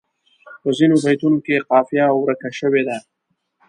په 0.61 0.69
ځینو 0.77 0.95
بیتونو 1.03 1.37
کې 1.45 1.65
قافیه 1.69 2.05
ورکه 2.13 2.49
شوې 2.59 2.81
ده. 2.87 2.97